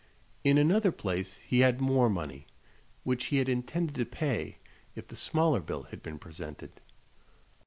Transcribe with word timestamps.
In 0.43 0.57
another 0.57 0.91
place 0.91 1.37
he 1.45 1.59
had 1.59 1.79
more 1.79 2.09
money, 2.09 2.47
which 3.03 3.25
he 3.25 3.37
had 3.37 3.47
intended 3.47 3.93
to 3.97 4.03
pay 4.05 4.57
if 4.95 5.07
the 5.07 5.15
smaller 5.15 5.59
bill 5.59 5.83
had 5.83 6.01
been 6.01 6.17
presented. 6.17 6.81